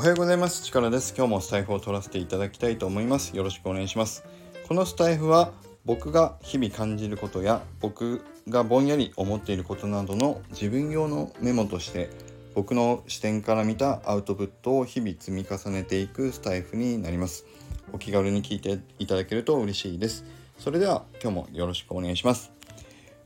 [0.00, 0.62] おはようございます。
[0.62, 1.12] 力です。
[1.14, 3.36] 今日もスタイフを取らせていただきたいと思います。
[3.36, 4.24] よろしくお願いします。
[4.66, 5.52] このスタイフは
[5.84, 12.08] 僕が日々感じることや僕がぼんやり思っていることなどの自分用のメモとして
[12.54, 17.44] 僕の視点から見たアウトプットを日々積み重ねていくスタイフになります。
[17.92, 20.24] お気軽に聞いていただけると嬉しいです。
[20.58, 22.50] それでは今日もよろしくお願いします。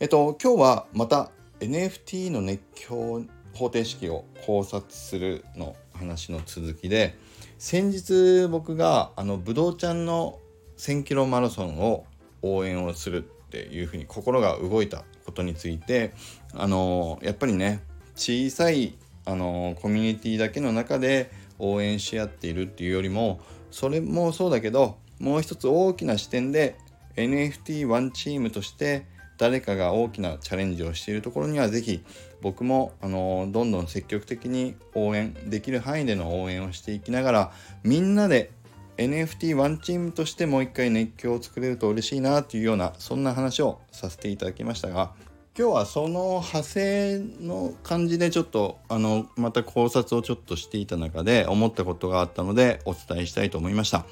[0.00, 3.22] えっと今日はまた NFT の熱狂
[3.54, 7.16] 方程式を考察するの話の続きで
[7.58, 10.38] 先日僕があのブドウちゃんの
[10.78, 12.04] 1000キロマラソンを
[12.42, 16.12] 応援をするっていうふうに心が動いたことについて
[16.54, 17.82] あのやっぱりね
[18.14, 23.40] 小さいあのコミュニティだけの中で応援し合っているっていうよりも
[23.70, 26.76] それもそうだけどもう一つ大きな視点で
[27.16, 29.06] NFT ワンチームとして
[29.38, 32.02] 誰かが大きなチャレンジをしているところには是非
[32.40, 38.50] 僕もあのどんどん積極的に応援できる範囲での応援をしていきながらみんなで
[38.96, 45.12] NFT ワンチームとしてもう一回熱狂を作れると嬉しいなというようなそんな話をさせていただきましたが
[45.58, 54.04] 今日はその派生の感じでちょっとあのまた考察をちょっとしていた中で思ったことがあったのでお伝えしたいと思いました。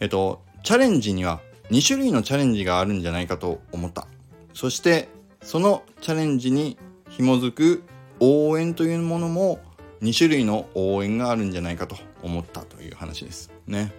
[0.00, 4.08] えっとチャレンジには2種類のチャレンジがあるんじゃないかと思った。
[4.54, 5.08] そして
[5.42, 6.76] そのチャレンジに
[7.08, 7.82] 紐づく
[8.20, 9.60] 応援というものも
[10.02, 13.92] 2種類の応援があるんじゃないかと思ったという話ですね。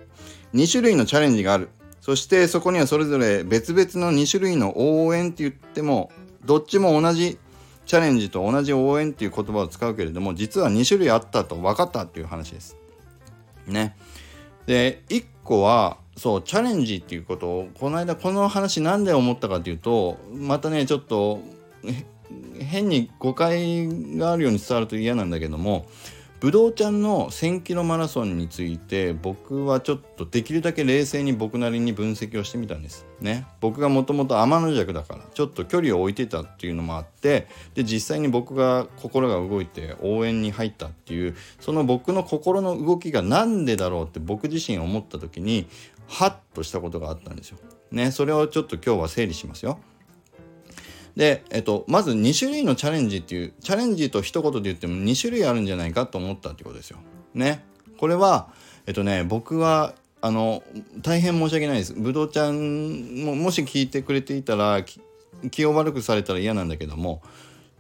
[0.54, 1.70] 2種類のチャレンジがある。
[2.02, 6.12] そしてそこにはそれぞれ別々の2種類の応援って言っても
[6.46, 7.38] どっちも同じ
[7.86, 12.78] チャレンジと同じ応援っていう言葉を使うけれども実は2種類あったと分かったっていう話です。
[13.68, 13.96] ね。
[14.70, 21.40] で1個はそうチャレンジっていうことをこの間この話何で思ったかっていうとまたねちょっと
[22.60, 25.88] 変に誤解があるように伝わると嫌なんだけども
[26.40, 33.46] ぶどうちゃんの1000キロマラソンについて僕はちょっとできるだけ冷静に僕なりに分析をしてみたんですね。
[33.60, 45.68] 僕がもともと天の弱だからちょっと距離を置いてたっていうのもあってで実際に僕が心が動いて応援に入ったっていうその僕の心の動きが何でだろうって僕自身思った時に
[46.08, 47.58] ハッとしたことがあったんですよ。
[47.92, 49.80] ねそれをちょっと今日は整理しますよ。
[51.20, 57.00] で、えっと、まず2種類のチャレンジっていうチャレンジと一言で言っても2種類あるんじゃないかと思ったってことですよ。
[57.34, 57.62] ね。
[57.98, 58.48] これは
[58.88, 60.64] えっとね僕はあの
[61.02, 61.94] 大変申し訳ないです。
[61.94, 64.86] ぶどうちゃんももし聞いてくれていたら
[65.52, 67.22] 気を悪くされたら嫌なんだけども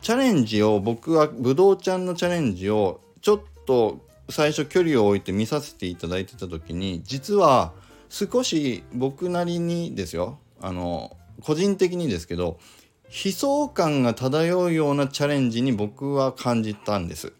[0.01, 7.71] チャレンジを僕はぶどうちゃんのチャレンジをちょっと最初距離を置いて見させていただいてた時に実は
[8.09, 12.59] 少し僕なりにですよあの個人的にですけど
[13.12, 17.34] 悲壮感が漂うようなチャレンジに僕は感じたんです。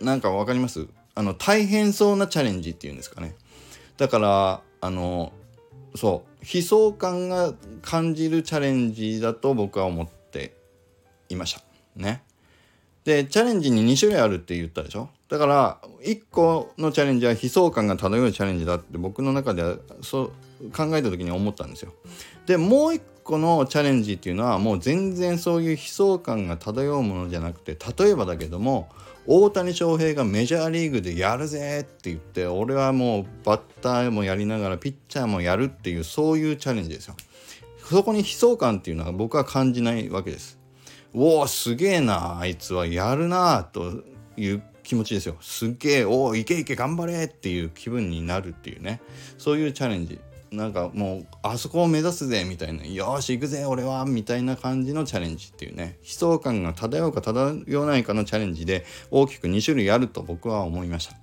[0.00, 0.88] なんかわかります？
[1.14, 3.34] あの大変そうなチャレンジっていうんですかね。
[3.96, 5.32] だからあの
[5.94, 10.56] そう悲壮感が感じるチャレンジだと僕は思って
[11.28, 11.62] いました。
[11.94, 12.22] ね。
[13.04, 15.08] でチャレンジに2種類あるって言ったでしょ？
[15.28, 20.30] だから1個のチャレンジは悲壮感が漂うチャレンジだって僕の中ではそう
[20.70, 21.92] 考えた時に思ったんですよ。
[22.46, 28.88] でもう1個のチャレンジっていうのはもう全然そういう悲壮感が漂うものじゃなくて例えばだけども
[29.26, 37.16] 大谷翔平がメジャーリーグでやるぜって言って俺はもうバッターもやりながらピッチャーもやるっていうそういうチャレンジですよ。
[37.82, 40.58] そこに悲壮感っていうのは僕は感じないわけです。
[41.14, 44.02] おおすげえなあいつはやるなあと
[44.36, 45.36] いう気持ちですよ。
[45.40, 49.00] すげえおおいけいけ頑張れっていう気分になるっていうね。
[49.38, 50.18] そういうチャレンジ。
[50.50, 52.84] なんかもうあそこを目指すぜみたいな。
[52.84, 55.98] よし行くぜ俺はみたいな感じのチャレンジっていうね。
[56.02, 61.14] 悲壮感が漂うか漂わないかのチャレンジで大きく2種類あると僕は思いました。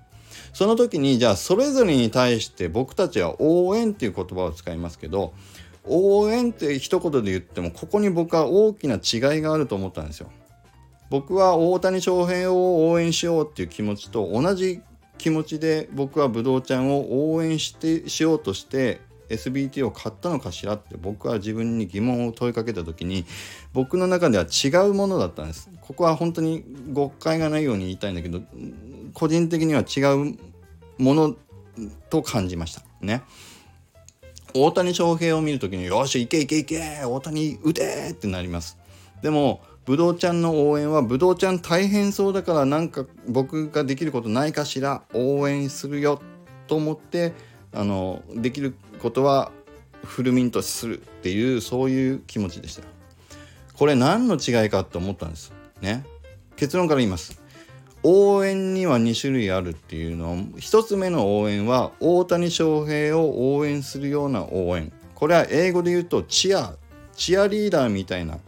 [0.53, 5.33] その時にじゃあそれぞれに対して僕たちは応援っていう言葉を使いますけど
[5.85, 10.29] 応援って一言で言ってもここに僕は大きな違いがあると思ったんですよ。
[11.09, 14.81] 僕は大谷翔平を応援しようっていう気持ちと同じ
[15.17, 23.25] 気持ちで僕はブドウちゃんを応援してしようとして SBT を買ったのかしらって僕は自分に疑問を問いかけた時に
[23.73, 25.69] 僕の中では違うものだったんです。
[25.81, 26.63] ここは本当に
[26.93, 28.41] 誤解がないように言いたいんだけど
[29.13, 30.37] 個人的には違う
[30.97, 31.35] もの
[32.09, 33.23] と感じましたね。
[34.53, 38.77] 大谷翔平を見る時によしいけいけいけ大谷打てってなります。
[39.21, 46.21] でもぶどうちゃんの応援はぶどうちゃん大変そうだからなんか僕ができることないかしら応援するよ
[46.67, 47.33] と思って
[47.73, 49.51] あのできることは
[50.03, 52.83] フルミントするっていうそういう気持ちでした。
[53.73, 55.51] これ何の違いかって思ったんです。
[55.81, 56.05] ね。
[56.55, 57.40] 結論から言います。
[58.03, 64.91] 応援には2種類あるっていうのは1つ目の応援は大谷翔平を応援するような応援。
[65.13, 66.75] これは英語で言うとチア
[67.13, 68.39] チアリーダーみたいな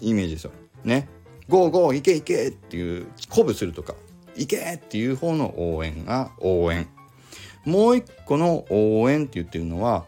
[0.00, 0.50] イメージですよ。
[0.82, 1.08] ね。
[1.48, 3.94] ゴーゴーいけいけっていう鼓舞するとか
[4.36, 6.88] いけっていう方の応援が応援。
[7.64, 10.06] もう一個の応援って言ってるのは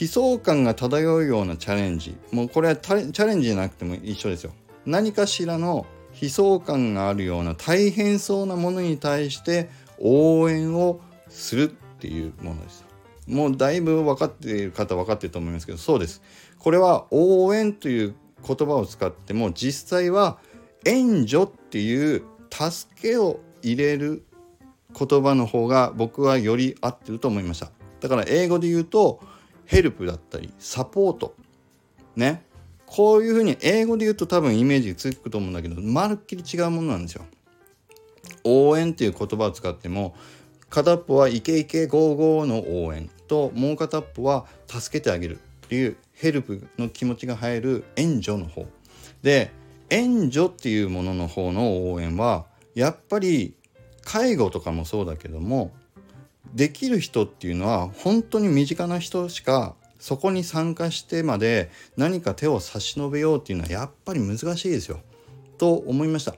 [0.00, 2.16] 悲壮感が漂うようなチャレンジ。
[2.32, 4.52] もうこれはチャレンジじゃなくても一緒ですよ。
[4.86, 5.86] 何かしらの
[6.20, 9.68] 悲壮感があるような大変そうなものに対して
[9.98, 11.66] 応援をするっ
[11.98, 12.84] ていうものです。
[13.26, 16.22] もうだいぶ分かっている方分かってると思いますけどそうです。
[16.58, 18.14] これは応援という
[18.46, 20.38] 言葉を使っても実際は
[20.84, 24.24] 援助っていう助けを入れる
[24.96, 27.70] 言葉の方が僕はより合ってると思いました。
[28.00, 29.20] だから英語で言うと
[29.64, 31.34] ヘルプだったりサポート。
[32.16, 32.43] ね。
[32.94, 37.24] こういうふうに英語で言うと多分イメージつくと思うんだけどまるっきり違うものなんですよ。
[38.44, 40.14] 応援っていう言葉を使っても
[40.70, 48.68] 片っぽはイケイケゴーゴーの応援ともう片っぽは助けてあげるっていうヘルプの気持ちが入る援助の方
[49.22, 49.50] で
[49.90, 52.46] 援助っていうものの方の応援は
[52.76, 53.56] やっぱり
[54.04, 55.72] 介護とかもそうだけども
[56.54, 59.74] できる人っていうのは本当に身近な人しか
[60.04, 65.00] そこに参加してまで何か手を差し伸べようっていうのはやっぱり難しいですよ。
[65.56, 66.34] と思いました。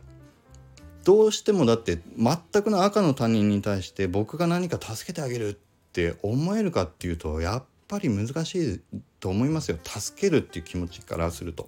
[1.02, 5.54] どうしてもだって全くの赤の他人に対して僕が何か助けてあげるっ
[5.90, 8.80] て思えるかっていうとやっぱり難しい
[9.18, 9.78] と思いますよ。
[9.82, 11.66] 助けるっていう気持ちからすると。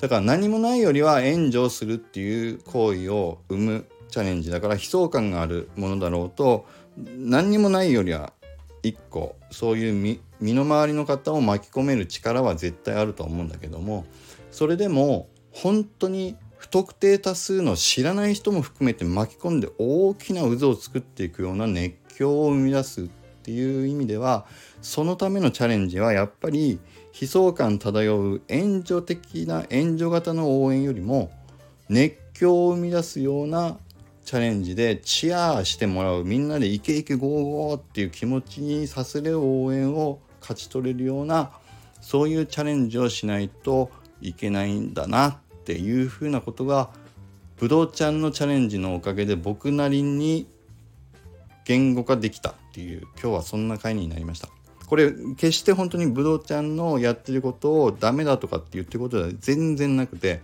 [0.00, 8.32] だから何もないよりは援助するっていう行為を生むチャレンジだから悲壮感があるものだろうと何にもないよりは
[8.82, 14.04] 一個そういう身の回りの方を巻き込める力は絶対あると思うんだけども
[14.50, 23.08] それでも本当に不特定多数の知らない人も含めて巻き込んで大きな渦を作っていくような熱狂を生み出すっ
[23.42, 24.46] ていう意味では
[24.82, 26.78] そのためのチャレンジはやっぱり
[27.18, 31.30] 悲壮感漂う援助的な援助型の応援よりも
[31.88, 33.78] 熱狂を生み出すような
[34.30, 41.50] チャレンジでチアーしてもらうみんなでイケイケゴーゴーっていう気持ちにさせる応援を勝ち取れるような
[42.00, 43.90] そういうチャレンジをしないと
[44.20, 46.90] いけないんだなっていうふうなことが
[47.58, 50.46] ぶどうちゃんのチャレンジのおかげで僕なりに
[51.64, 54.48] 言語化できたっていう今日はそんな回になりました。
[54.86, 60.40] これ決して本当にぶどうちゃんのやってることをダメだとかって言ってることでは全然なくて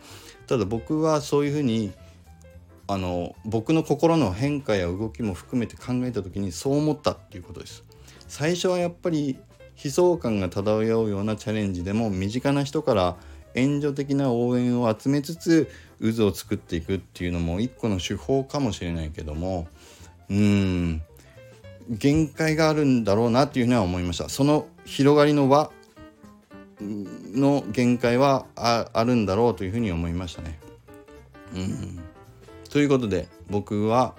[0.48, 1.92] ただ僕はそういうふうに
[2.88, 7.84] あの僕の心の変化や動きも含めて考えた時にそう思ったっていうことです。
[8.28, 9.38] 最初はやっぱり
[9.82, 13.16] 悲壮感が漂うようなチャレンジでも身近な人から
[13.54, 15.68] 援助的な応援を集めつつ
[16.00, 19.66] 渦を作っていくっていうのも一個の手法かもしれないけども
[20.28, 21.02] うん
[21.88, 24.28] 限界があるんだろうなっていうふうには思いました。
[24.28, 25.70] その広がりの輪
[26.80, 30.58] の限界はあるんだろうというふうに思いましたね。
[31.54, 32.00] うん。
[32.76, 34.14] ということで僕は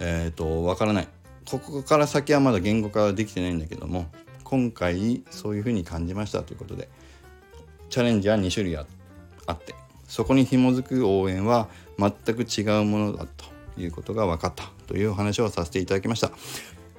[0.00, 1.08] えっ、ー、とわからない。
[1.48, 4.06] ここから先はまだ言語化はできてないんだけども
[4.42, 6.88] 今回そういうふうに感じましたということで
[7.90, 8.82] チャレンジは2種類あ
[9.52, 9.76] って
[10.08, 16.32] そこに紐づく応援は全く違うものだということが分かったというお話をさせていただきました。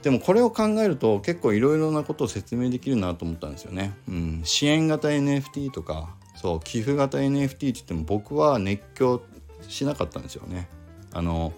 [0.02, 9.22] でもこれを考えると結構いろいろなことを説明できるなと思ったんですよね、うん、支援型 NFT とかそう寄付型 NFT って言っても僕は熱狂
[9.68, 10.70] しなかったんですよね。
[11.16, 11.54] あの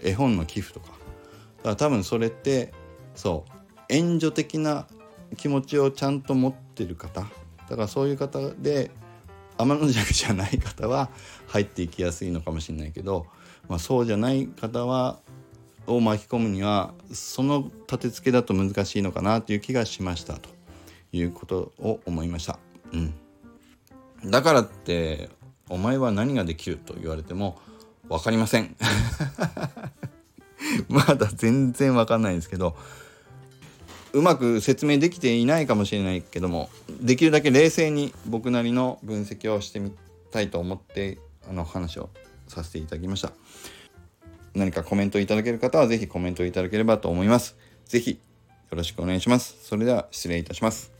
[0.00, 0.92] 絵本の寄付とか。
[1.58, 2.72] だから多分それって
[3.16, 3.52] そう
[3.88, 4.86] 援助的な
[5.36, 7.22] 気持ちをちゃんと持ってる方。
[7.68, 8.92] だからそういう方で
[9.58, 11.10] 天の弱じゃない方は
[11.48, 13.26] 入っていきやすいのかもしれないけど、
[13.68, 15.18] まあ、そうじゃない方は
[15.88, 20.50] を巻き込むにはその立て付けだと難しいのかなという気がしましたと
[21.12, 22.58] いうことを思いました。
[22.92, 23.14] うん、
[24.30, 25.30] だからって
[25.68, 27.58] お前は何ができると言われても
[28.08, 28.76] 分かりません。
[30.88, 32.76] まだ全然分かんないんですけど
[34.12, 39.92] うまく説明できていないかもしれないけどもできるだけ冷静に僕なりの分析をしてみ
[40.30, 42.10] たいと思ってあの話を
[42.48, 43.32] させていただきました。
[44.54, 47.56] 何かコメントいただける方は是非コメントいただければと思います。
[47.86, 48.20] 是非
[48.70, 49.56] よろしくお願いします。
[49.62, 50.92] それでは失礼いたします。